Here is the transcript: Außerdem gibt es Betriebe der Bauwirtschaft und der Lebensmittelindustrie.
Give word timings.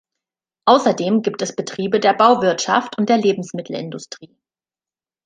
Außerdem 0.65 1.21
gibt 1.21 1.43
es 1.43 1.55
Betriebe 1.55 1.99
der 1.99 2.13
Bauwirtschaft 2.15 2.97
und 2.97 3.07
der 3.07 3.17
Lebensmittelindustrie. 3.17 4.35